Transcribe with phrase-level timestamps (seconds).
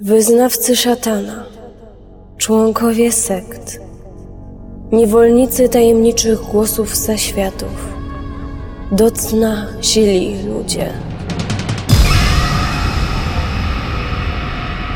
[0.00, 1.44] Wyznawcy szatana,
[2.36, 3.80] członkowie sekt,
[4.92, 7.92] niewolnicy tajemniczych głosów zaświatów,
[8.92, 10.92] do cna sili ludzie.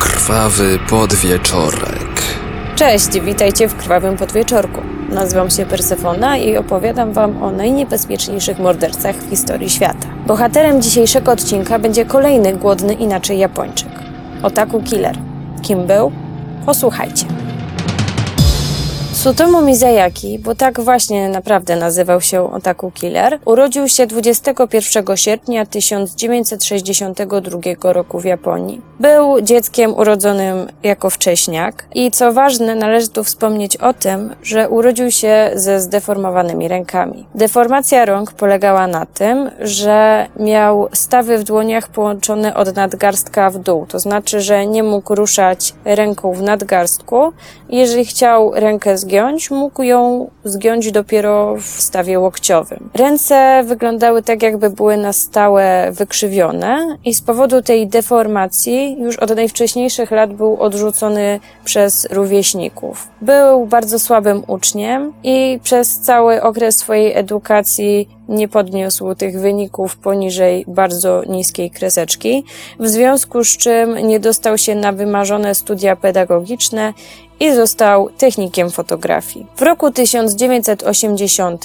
[0.00, 2.22] Krwawy podwieczorek.
[2.76, 4.80] Cześć, witajcie w Krwawym Podwieczorku.
[5.08, 10.08] Nazywam się Persefona i opowiadam Wam o najniebezpieczniejszych mordercach w historii świata.
[10.26, 13.91] Bohaterem dzisiejszego odcinka będzie kolejny głodny inaczej Japończyk.
[14.42, 15.18] Otaku Killer.
[15.62, 16.12] Kim był?
[16.66, 17.26] Posłuchajcie.
[19.22, 27.92] Sutomu Mizayaki, bo tak właśnie naprawdę nazywał się Otaku Killer, urodził się 21 sierpnia 1962
[27.92, 28.80] roku w Japonii.
[29.00, 35.10] Był dzieckiem urodzonym jako wcześniak i co ważne, należy tu wspomnieć o tym, że urodził
[35.10, 37.26] się ze zdeformowanymi rękami.
[37.34, 43.86] Deformacja rąk polegała na tym, że miał stawy w dłoniach połączone od nadgarstka w dół,
[43.86, 47.32] to znaczy, że nie mógł ruszać ręką w nadgarstku.
[47.68, 52.90] Jeżeli chciał rękę zgiąć, mógł ją zgiąć dopiero w stawie łokciowym.
[52.94, 59.36] Ręce wyglądały tak, jakby były na stałe wykrzywione i z powodu tej deformacji już od
[59.36, 63.08] najwcześniejszych lat był odrzucony przez rówieśników.
[63.20, 70.64] Był bardzo słabym uczniem i przez cały okres swojej edukacji nie podniósł tych wyników poniżej
[70.68, 72.44] bardzo niskiej kreseczki,
[72.80, 76.92] w związku z czym nie dostał się na wymarzone studia pedagogiczne
[77.42, 79.46] i został technikiem fotografii.
[79.56, 81.64] W roku 1980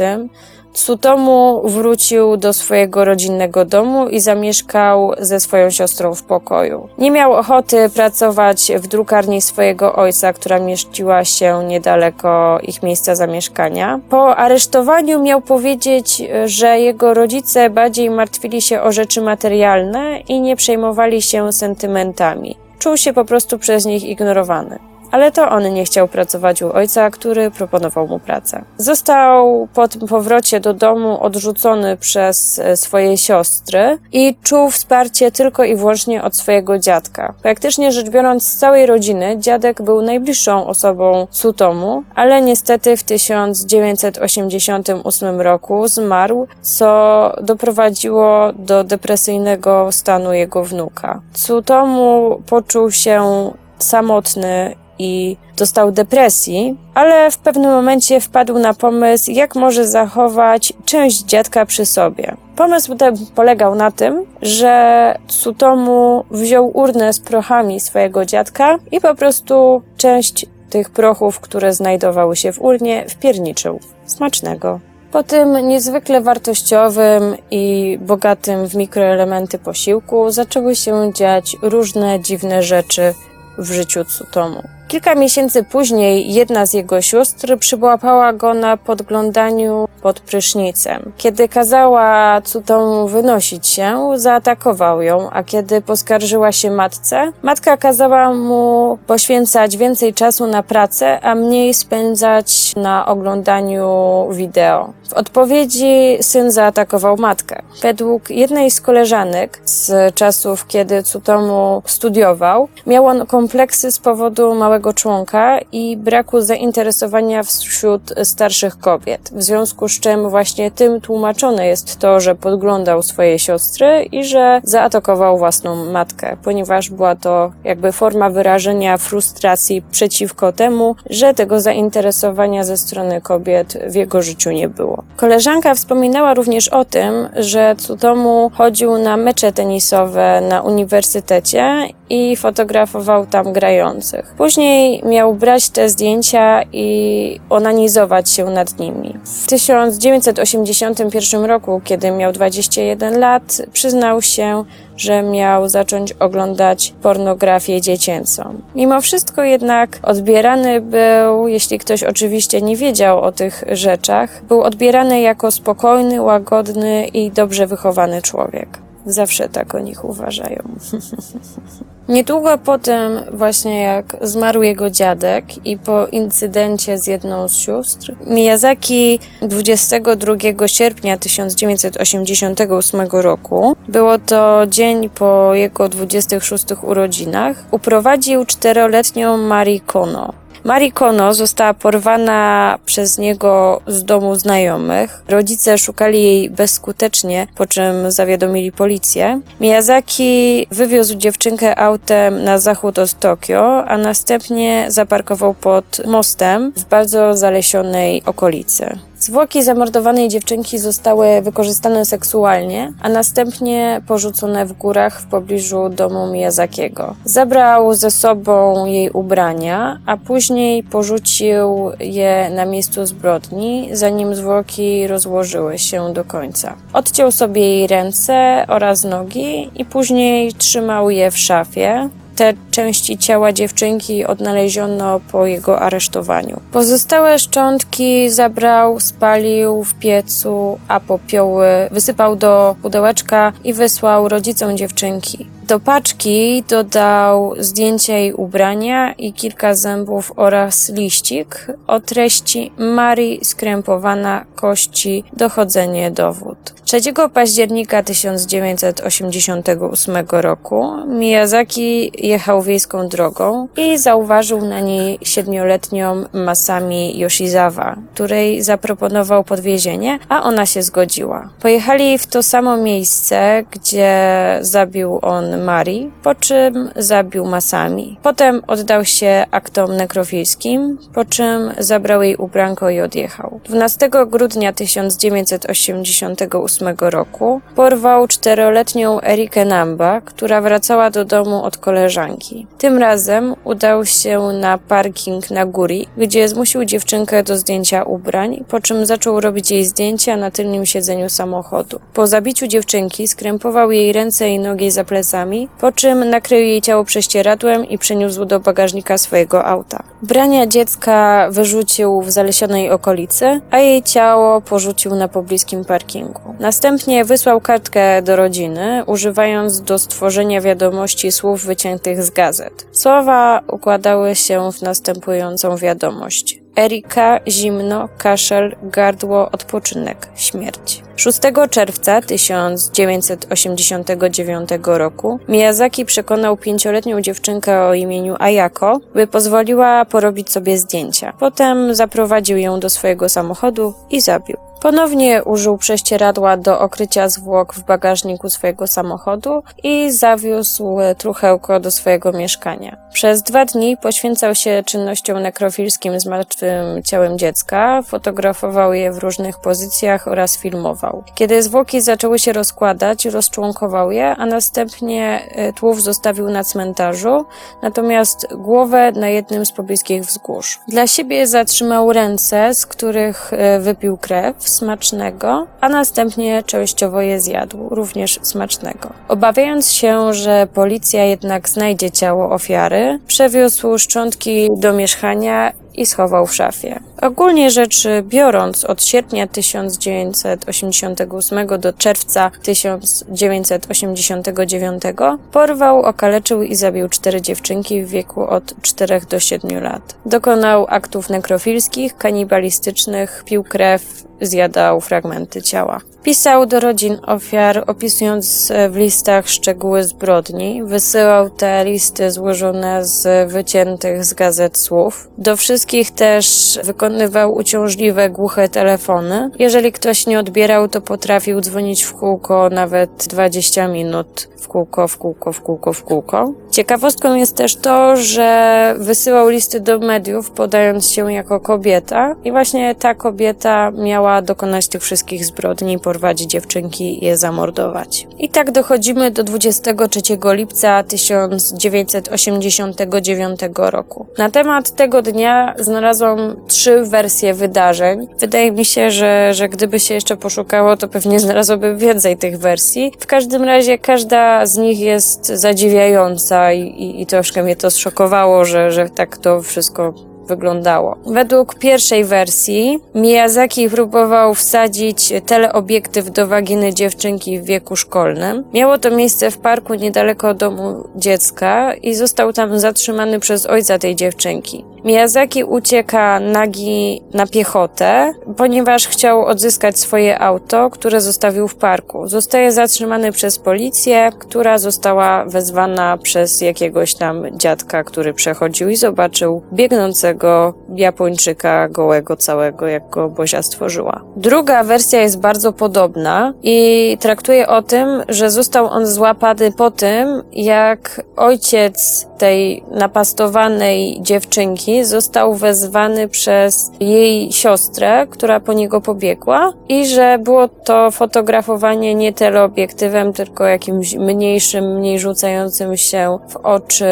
[0.73, 6.89] Tsutomu wrócił do swojego rodzinnego domu i zamieszkał ze swoją siostrą w pokoju.
[6.97, 13.99] Nie miał ochoty pracować w drukarni swojego ojca, która mieściła się niedaleko ich miejsca zamieszkania.
[14.09, 20.55] Po aresztowaniu miał powiedzieć, że jego rodzice bardziej martwili się o rzeczy materialne i nie
[20.55, 22.57] przejmowali się sentymentami.
[22.79, 24.79] Czuł się po prostu przez nich ignorowany.
[25.11, 28.63] Ale to on nie chciał pracować u ojca, który proponował mu pracę.
[28.77, 35.63] Został po tym powrocie do domu odrzucony przez e, swoje siostry i czuł wsparcie tylko
[35.63, 37.33] i wyłącznie od swojego dziadka.
[37.41, 45.41] Praktycznie rzecz biorąc, z całej rodziny dziadek był najbliższą osobą Sutomu, ale niestety w 1988
[45.41, 51.21] roku zmarł, co doprowadziło do depresyjnego stanu jego wnuka.
[51.33, 59.55] Sutomu poczuł się samotny i dostał depresji, ale w pewnym momencie wpadł na pomysł, jak
[59.55, 62.35] może zachować część dziadka przy sobie.
[62.55, 69.15] Pomysł ten polegał na tym, że Sutomu wziął urnę z prochami swojego dziadka i po
[69.15, 73.79] prostu część tych prochów, które znajdowały się w urnie, wpierniczył.
[74.05, 74.79] Smacznego.
[75.11, 83.13] Po tym niezwykle wartościowym i bogatym w mikroelementy posiłku zaczęły się dziać różne dziwne rzeczy
[83.57, 84.76] w życiu Tsutomu.
[84.87, 91.11] Kilka miesięcy później jedna z jego sióstr przyłapała go na podglądaniu pod prysznicem.
[91.17, 98.97] Kiedy kazała Tsutomu wynosić się, zaatakował ją, a kiedy poskarżyła się matce, matka kazała mu
[99.07, 103.87] poświęcać więcej czasu na pracę, a mniej spędzać na oglądaniu
[104.31, 104.93] wideo.
[105.09, 107.61] W odpowiedzi syn zaatakował matkę.
[107.81, 114.93] Według jednej z koleżanek z czasów, kiedy Tsutomu studiował, miał on kompleksy z powodu małego
[114.93, 119.29] członka i braku zainteresowania wśród starszych kobiet.
[119.33, 124.61] W związku z czym właśnie tym tłumaczone jest to, że podglądał swoje siostry i że
[124.63, 132.63] zaatakował własną matkę, ponieważ była to jakby forma wyrażenia frustracji przeciwko temu, że tego zainteresowania
[132.63, 135.03] ze strony kobiet w jego życiu nie było.
[135.17, 143.25] Koleżanka wspominała również o tym, że Tsutomu chodził na mecze tenisowe na uniwersytecie i fotografował
[143.25, 144.33] tam grających.
[144.37, 149.17] Później miał brać te zdjęcia i onanizować się nad nimi.
[149.23, 149.47] W
[149.95, 154.63] 1981 roku, kiedy miał 21 lat, przyznał się,
[154.97, 158.61] że miał zacząć oglądać pornografię dziecięcą.
[158.75, 165.21] Mimo wszystko jednak odbierany był, jeśli ktoś oczywiście nie wiedział o tych rzeczach, był odbierany
[165.21, 168.79] jako spokojny, łagodny i dobrze wychowany człowiek.
[169.05, 170.63] Zawsze tak o nich uważają.
[172.09, 178.15] Niedługo po tym, właśnie jak zmarł jego dziadek i po incydencie z jedną z sióstr,
[178.27, 189.79] Miyazaki 22 sierpnia 1988 roku, było to dzień po jego 26 urodzinach, uprowadził czteroletnią Marie
[189.79, 190.33] Kono.
[190.67, 195.23] Marikono została porwana przez niego z domu znajomych.
[195.27, 199.41] Rodzice szukali jej bezskutecznie, po czym zawiadomili policję.
[199.61, 207.37] Miyazaki wywiózł dziewczynkę autem na zachód od Tokio, a następnie zaparkował pod mostem w bardzo
[207.37, 208.97] zalesionej okolicy.
[209.19, 217.15] Zwłoki zamordowanej dziewczynki zostały wykorzystane seksualnie, a następnie porzucone w górach w pobliżu domu Miyazakiego.
[217.25, 225.77] Zabrał ze sobą jej ubrania, a później porzucił je na miejscu zbrodni, zanim zwłoki rozłożyły
[225.77, 226.75] się do końca.
[226.93, 233.53] Odciął sobie jej ręce oraz nogi i później trzymał je w szafie, te części ciała
[233.53, 236.59] dziewczynki odnaleziono po jego aresztowaniu.
[236.71, 245.56] Pozostałe szczątki zabrał, spalił w piecu, a popioły wysypał do pudełeczka i wysłał rodzicom dziewczynki.
[245.67, 254.45] Do paczki dodał zdjęcie jej ubrania i kilka zębów oraz liścik o treści Marii skrępowana
[254.55, 256.77] kości dochodzenie dowód.
[256.87, 256.97] 3
[257.33, 268.61] października 1988 roku Miyazaki jechał wiejską drogą i zauważył na niej siedmioletnią Masami Yoshizawa, której
[268.61, 271.49] zaproponował podwiezienie, a ona się zgodziła.
[271.61, 274.17] Pojechali w to samo miejsce, gdzie
[274.61, 278.17] zabił on Mari, po czym zabił Masami.
[278.23, 283.59] Potem oddał się aktom nekrofilskim, po czym zabrał jej ubranko i odjechał.
[283.65, 292.67] 12 grudnia 1988 roku porwał czteroletnią Erikę Namba, która wracała do domu od koleżanki.
[292.77, 298.79] Tym razem udał się na parking na Guri, gdzie zmusił dziewczynkę do zdjęcia ubrań, po
[298.79, 301.99] czym zaczął robić jej zdjęcia na tylnym siedzeniu samochodu.
[302.13, 305.46] Po zabiciu dziewczynki skrępował jej ręce i nogi za plecami,
[305.79, 310.03] po czym nakrył jej ciało prześcieradłem i przeniósł do bagażnika swojego auta.
[310.21, 316.41] Brania dziecka wyrzucił w zalesionej okolicy, a jej ciało porzucił na pobliskim parkingu.
[316.59, 322.87] Następnie wysłał kartkę do rodziny, używając do stworzenia wiadomości słów wyciętych z gazet.
[322.91, 326.66] Słowa układały się w następującą wiadomość.
[326.77, 331.03] Erika, zimno, kaszel, gardło, odpoczynek, śmierć.
[331.15, 331.39] 6
[331.69, 341.33] czerwca 1989 roku Miyazaki przekonał pięcioletnią dziewczynkę o imieniu Ayako, by pozwoliła porobić sobie zdjęcia.
[341.39, 344.66] Potem zaprowadził ją do swojego samochodu i zabił.
[344.81, 352.31] Ponownie użył prześcieradła do okrycia zwłok w bagażniku swojego samochodu i zawiózł truchełko do swojego
[352.31, 352.97] mieszkania.
[353.13, 359.59] Przez dwa dni poświęcał się czynnościom nekrofilskim z martwym ciałem dziecka, fotografował je w różnych
[359.59, 361.23] pozycjach oraz filmował.
[361.35, 367.45] Kiedy zwłoki zaczęły się rozkładać, rozczłonkował je, a następnie e, tłów zostawił na cmentarzu,
[367.81, 370.79] natomiast głowę na jednym z pobliskich wzgórz.
[370.87, 377.89] Dla siebie zatrzymał ręce, z których e, wypił krew, smacznego, a następnie częściowo je zjadł,
[377.89, 379.09] również smacznego.
[379.27, 386.55] Obawiając się, że policja jednak znajdzie ciało ofiary, przewiózł szczątki do mieszkania i schował w
[386.55, 386.99] szafie.
[387.21, 395.03] Ogólnie rzecz biorąc, od sierpnia 1988 do czerwca 1989
[395.51, 400.15] porwał, okaleczył i zabił cztery dziewczynki w wieku od 4 do 7 lat.
[400.25, 405.99] Dokonał aktów nekrofilskich, kanibalistycznych, pił krew, zjadał fragmenty ciała.
[406.27, 410.83] Pisał do rodzin ofiar, opisując w listach szczegóły zbrodni.
[410.83, 415.27] Wysyłał te listy złożone z wyciętych z gazet słów.
[415.37, 419.49] Do wszystkich też wykonywał uciążliwe, głuche telefony.
[419.59, 425.17] Jeżeli ktoś nie odbierał, to potrafił dzwonić w kółko nawet 20 minut w kółko, w
[425.17, 426.53] kółko, w kółko, w kółko.
[426.71, 432.95] Ciekawostką jest też to, że wysyłał listy do mediów, podając się jako kobieta i właśnie
[432.95, 438.27] ta kobieta miała dokonać tych wszystkich zbrodni, porwać dziewczynki i je zamordować.
[438.39, 440.21] I tak dochodzimy do 23
[440.51, 444.25] lipca 1989 roku.
[444.37, 448.27] Na temat tego dnia znalazłam trzy wersje wydarzeń.
[448.39, 453.13] Wydaje mi się, że, że gdyby się jeszcze poszukało, to pewnie znalazłoby więcej tych wersji.
[453.19, 458.65] W każdym razie każda z nich jest zadziwiająca i, i, i troszkę mnie to zszokowało,
[458.65, 460.13] że, że tak to wszystko
[460.47, 461.17] wyglądało.
[461.25, 468.63] Według pierwszej wersji Miyazaki próbował wsadzić teleobiektyw do waginy dziewczynki w wieku szkolnym.
[468.73, 474.15] Miało to miejsce w parku niedaleko domu dziecka i został tam zatrzymany przez ojca tej
[474.15, 474.85] dziewczynki.
[475.07, 482.27] Miyazaki ucieka nagi na piechotę, ponieważ chciał odzyskać swoje auto, które zostawił w parku.
[482.27, 489.61] Zostaje zatrzymany przez policję, która została wezwana przez jakiegoś tam dziadka, który przechodził i zobaczył
[489.73, 494.21] biegnącego Japończyka gołego całego, jak go Bozia stworzyła.
[494.35, 500.43] Druga wersja jest bardzo podobna i traktuje o tym, że został on złapany po tym,
[500.51, 510.07] jak ojciec tej napastowanej dziewczynki został wezwany przez jej siostrę, która po niego pobiegła i
[510.07, 517.05] że było to fotografowanie nie teleobiektywem, tylko jakimś mniejszym, mniej rzucającym się w oczy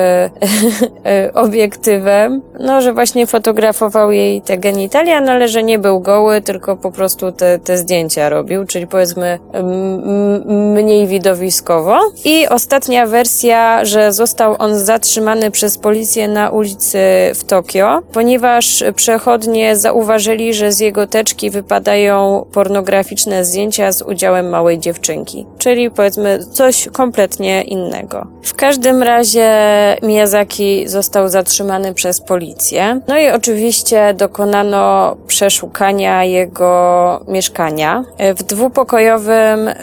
[1.34, 2.42] obiektywem.
[2.60, 6.92] No, że właśnie fotografował jej te genitalia, no ale że nie był goły, tylko po
[6.92, 9.40] prostu te, te zdjęcia robił, czyli powiedzmy
[10.46, 12.00] mniej widowiskowo.
[12.26, 17.00] I ostatnia wersja, że został on zatrzymany przez policję na ulicy
[17.36, 17.65] w Tokio,
[18.14, 25.46] ponieważ przechodnie zauważyli, że z jego teczki wypadają pornograficzne zdjęcia z udziałem małej dziewczynki.
[25.58, 28.28] Czyli powiedzmy coś kompletnie innego.
[28.44, 29.50] W każdym razie
[30.04, 33.02] Miyazaki został zatrzymany przez policję.
[33.08, 38.06] No i oczywiście dokonano przeszukania jego mieszkania.
[38.36, 39.74] W dwupokojowym y,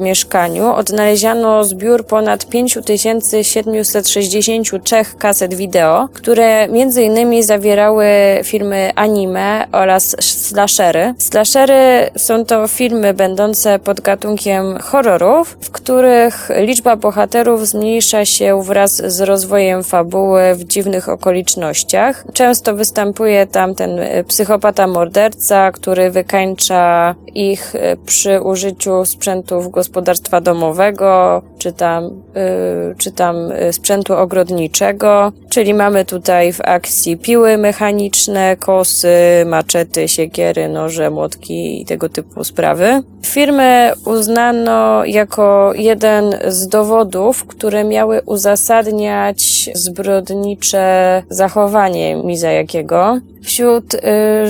[0.00, 8.06] mieszkaniu odnaleziono zbiór ponad 5763 kaset wideo, które między innymi zawierały
[8.44, 11.14] filmy anime oraz slashery.
[11.18, 18.96] Slashery są to filmy będące pod gatunkiem horrorów, w których liczba bohaterów zmniejsza się wraz
[18.96, 22.24] z rozwojem fabuły w dziwnych okolicznościach.
[22.32, 27.72] Często występuje tam ten psychopata morderca, który wykańcza ich
[28.06, 33.36] przy użyciu sprzętów gospodarstwa domowego, czy tam, yy, czy tam
[33.72, 35.32] sprzętu ogrodniczego.
[35.50, 42.44] Czyli mamy tutaj w akcji piły mechaniczne, kosy, maczety, siekiery, noże, młotki i tego typu
[42.44, 43.02] sprawy.
[43.26, 53.18] Firmy uznano jako jeden z dowodów, które miały uzasadniać zbrodnicze zachowanie Mizajakiego.
[53.42, 53.98] Wśród y,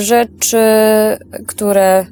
[0.01, 0.57] rzeczy,
[1.47, 2.05] które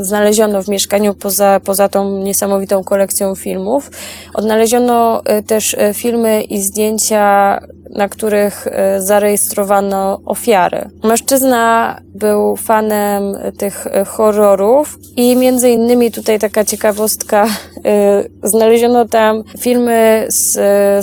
[0.00, 3.90] y, znaleziono w mieszkaniu poza, poza tą niesamowitą kolekcją filmów,
[4.34, 7.58] odnaleziono y, też y, filmy i zdjęcia
[7.96, 10.90] na których zarejestrowano ofiary.
[11.04, 13.22] Mężczyzna był fanem
[13.58, 17.46] tych horrorów i między innymi tutaj taka ciekawostka,
[18.42, 20.56] znaleziono tam filmy z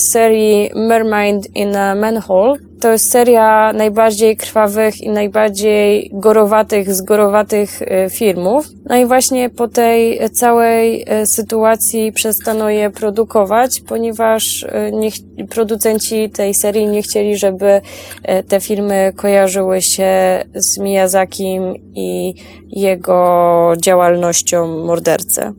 [0.04, 8.10] serii Mermaid in a Manhole, to jest seria najbardziej krwawych i najbardziej gorowatych, zgorowatych e,
[8.10, 8.66] filmów.
[8.86, 15.10] No i właśnie po tej całej e, sytuacji przestano je produkować, ponieważ e, nie,
[15.50, 17.82] producenci tej serii nie chcieli, żeby
[18.48, 20.10] te filmy kojarzyły się
[20.56, 22.36] z Miyazakim i
[22.70, 25.54] jego działalnością mordercy.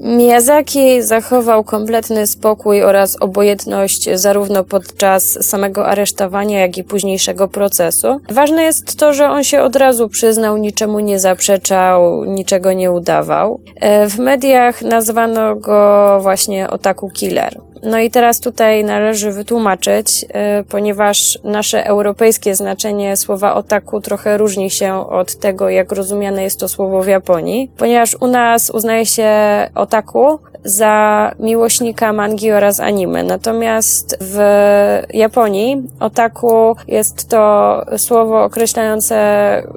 [0.00, 8.20] Miyazaki zachował kompletny spokój oraz obojętność zarówno podczas samego aresztowania, jak i późniejszego procesu.
[8.30, 13.60] Ważne jest to, że on się od razu przyznał, niczemu nie zaprzeczał, niczego nie udawał.
[13.80, 17.60] E, w mediach nazwano go właśnie Otaku Killer.
[17.84, 24.70] No i teraz tutaj należy wytłumaczyć, e, ponieważ nasze europejskie znaczenie słowa otaku trochę różni
[24.70, 29.30] się od tego, jak rozumiane jest to słowo w Japonii, ponieważ u nas uznaje się
[29.74, 33.22] otaku za miłośnika mangi oraz anime.
[33.22, 34.38] Natomiast w
[35.14, 39.14] Japonii otaku jest to słowo określające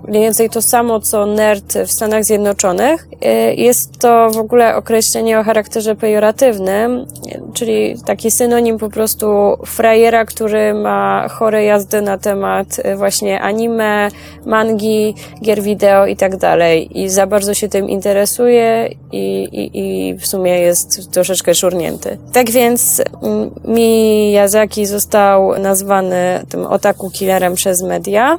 [0.07, 3.07] mniej więcej to samo, co nerd w Stanach Zjednoczonych.
[3.21, 7.05] E, jest to w ogóle określenie o charakterze pejoratywnym,
[7.53, 9.27] czyli taki synonim po prostu
[9.65, 14.09] frajera, który ma chore jazdy na temat y, właśnie anime,
[14.45, 17.01] mangi, gier wideo i tak dalej.
[17.01, 20.76] I za bardzo się tym interesuje i, i, i w sumie jest
[21.11, 22.17] troszeczkę szurnięty.
[22.33, 28.37] Tak więc mm, Miyazaki został nazwany tym otaku killerem przez media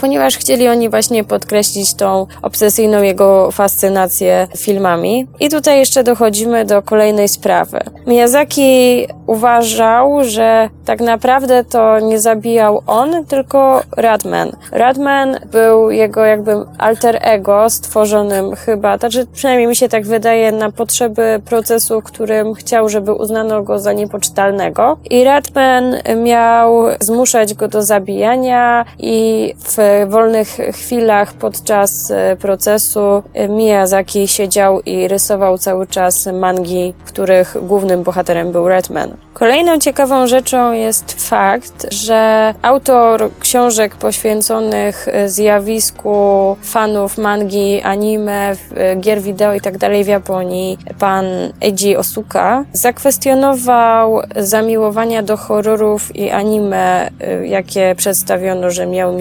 [0.00, 5.26] ponieważ chcieli oni właśnie podkreślić tą obsesyjną jego fascynację filmami.
[5.40, 7.78] I tutaj jeszcze dochodzimy do kolejnej sprawy.
[8.06, 14.52] Miyazaki uważał, że tak naprawdę to nie zabijał on, tylko Radman.
[14.72, 20.72] Radman był jego jakby alter ego stworzonym chyba, znaczy przynajmniej mi się tak wydaje, na
[20.72, 24.98] potrzeby procesu, którym chciał, żeby uznano go za niepoczytalnego.
[25.10, 33.48] I Radman miał zmuszać go do zabijania i W wolnych chwilach podczas e, procesu e,
[33.48, 39.16] Miyazaki siedział i rysował cały czas mangi, których głównym bohaterem był Redman.
[39.34, 48.56] Kolejną ciekawą rzeczą jest fakt, że autor książek poświęconych e, zjawisku fanów mangi, anime,
[49.00, 50.04] gier wideo itd.
[50.04, 51.24] w Japonii, pan
[51.60, 57.10] Eiji Osuka, zakwestionował zamiłowania do horrorów i anime,
[57.44, 59.12] jakie przedstawiono, że miał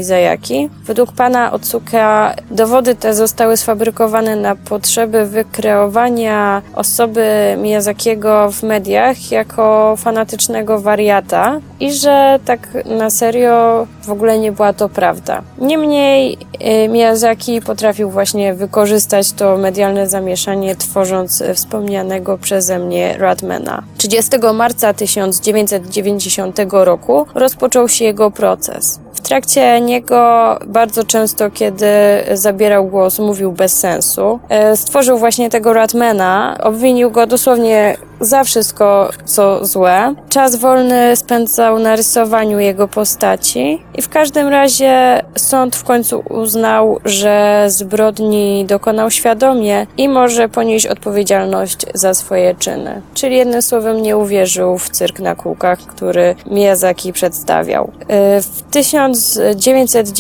[0.85, 9.95] Według pana Otsuka dowody te zostały sfabrykowane na potrzeby wykreowania osoby Miyazakiego w mediach jako
[9.97, 15.41] fanatycznego wariata i że tak na serio w ogóle nie była to prawda.
[15.57, 16.37] Niemniej
[16.85, 23.83] y, Miyazaki potrafił właśnie wykorzystać to medialne zamieszanie, tworząc wspomnianego przeze mnie Radmana.
[23.97, 28.99] 30 marca 1990 roku rozpoczął się jego proces.
[29.13, 30.28] W trakcie niego
[30.67, 31.87] bardzo często, kiedy
[32.33, 34.39] zabierał głos, mówił bez sensu.
[34.49, 40.15] E, stworzył właśnie tego Ratmana, obwinił go dosłownie za wszystko, co złe.
[40.29, 46.99] Czas wolny spędzał na rysowaniu jego postaci i w każdym razie sąd w końcu uznał,
[47.05, 53.01] że zbrodni dokonał świadomie i może ponieść odpowiedzialność za swoje czyny.
[53.13, 57.91] Czyli jednym słowem nie uwierzył w cyrk na kółkach, który Miyazaki przedstawiał.
[58.07, 58.61] E, w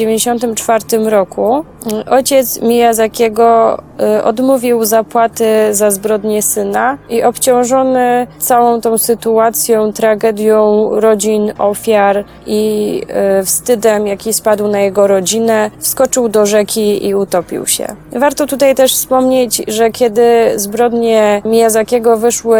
[0.05, 1.65] 1994 roku
[2.09, 11.53] ojciec Miyazakiego e, odmówił zapłaty za zbrodnię syna i obciążony całą tą sytuacją, tragedią rodzin,
[11.57, 13.01] ofiar i
[13.41, 17.87] y, wstydem, jaki spadł na jego rodzinę, wskoczył do rzeki i utopił się.
[18.11, 22.59] Warto tutaj też wspomnieć, że kiedy zbrodnie Miyazakiego wyszły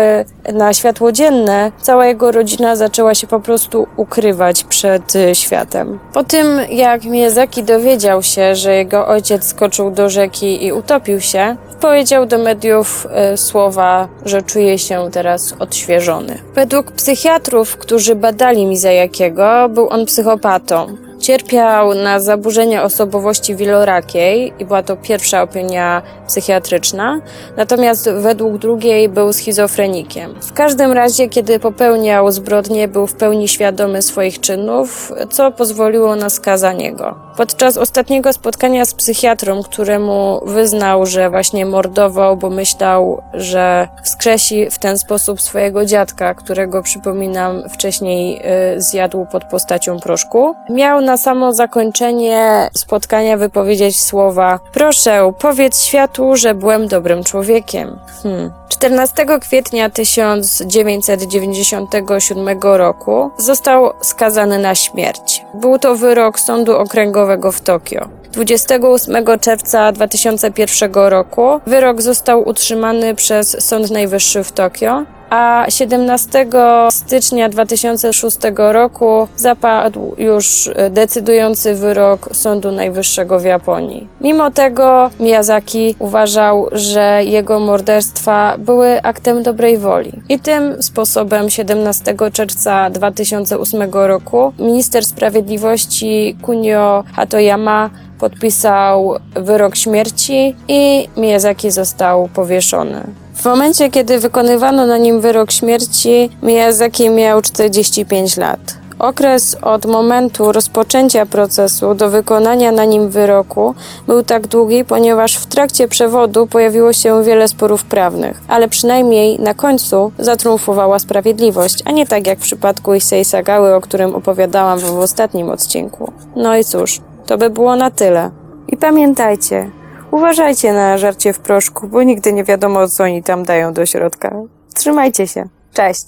[0.54, 6.00] na światło dzienne, cała jego rodzina zaczęła się po prostu ukrywać przed y, światem.
[6.14, 11.56] Po tym, jak Miyazaki dowiedział się, że jego ojciec skoczył do rzeki i utopił się,
[11.82, 16.40] powiedział do mediów y, słowa, że czuje się teraz odświeżony.
[16.56, 21.09] Według psychiatrów, którzy badali Mizajakiego, był on psychopatą.
[21.20, 27.22] Cierpiał na zaburzenia osobowości wielorakiej i była to pierwsza opinia psychiatryczna,
[27.58, 30.36] natomiast według drugiej był schizofrenikiem.
[30.42, 36.30] W każdym razie, kiedy popełniał zbrodnie, był w pełni świadomy swoich czynów, co pozwoliło na
[36.30, 37.16] skazanie go.
[37.38, 44.80] Podczas ostatniego spotkania z psychiatrą, któremu wyznał, że właśnie mordował, bo myślał, że wskrzesi w
[44.80, 48.42] ten sposób swojego dziadka, którego przypominam wcześniej
[48.76, 56.36] y, zjadł pod postacią proszku, miał na samo zakończenie spotkania wypowiedzieć słowa: Proszę, powiedz światu,
[56.36, 58.00] że byłem dobrym człowiekiem.
[58.24, 58.52] Hmm.
[58.70, 65.46] 14 kwietnia 1997 roku został skazany na śmierć.
[65.54, 68.10] Był to wyrok Sądu Okręgowego w Tokio.
[68.32, 76.48] 28 czerwca 2001 roku wyrok został utrzymany przez Sąd Najwyższy w Tokio, a 17
[76.90, 84.08] stycznia 2006 roku zapadł już decydujący wyrok Sądu Najwyższego w Japonii.
[84.22, 90.12] Mimo tego Miyazaki uważał, że jego morderstwa były aktem dobrej woli.
[90.30, 97.90] I tym sposobem 17 czerwca 2008 roku minister sprawiedliwości Kunio Hatoyama
[98.20, 103.04] podpisał wyrok śmierci i Miyazaki został powieszony.
[103.36, 108.60] W momencie, kiedy wykonywano na nim wyrok śmierci, Miyazaki miał 45 lat.
[109.00, 113.76] Okres od momentu rozpoczęcia procesu do wykonania na nim wyroku
[114.08, 119.54] był tak długi, ponieważ w trakcie przewodu pojawiło się wiele sporów prawnych, ale przynajmniej na
[119.54, 125.00] końcu zatriumfowała sprawiedliwość, a nie tak jak w przypadku Issei Sagały, o którym opowiadałam w
[125.00, 126.12] ostatnim odcinku.
[126.36, 128.32] No i cóż, to by było na tyle.
[128.68, 129.72] I pamiętajcie,
[130.12, 134.36] uważajcie na żarcie w proszku, bo nigdy nie wiadomo, co oni tam dają do środka.
[134.74, 135.48] Trzymajcie się.
[135.74, 136.06] Cześć.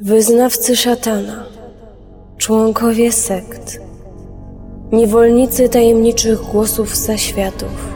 [0.00, 1.44] Wyznawcy szatana,
[2.38, 3.80] członkowie sekt,
[4.92, 7.94] niewolnicy tajemniczych głosów zaświatów,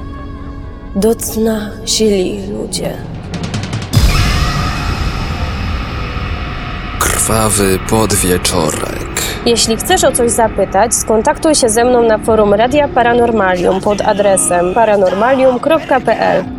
[0.96, 2.96] do cna sili ludzie.
[6.98, 9.08] Krwawy podwieczorek.
[9.46, 14.74] Jeśli chcesz o coś zapytać, skontaktuj się ze mną na forum Radia Paranormalium pod adresem
[14.74, 16.58] paranormalium.pl.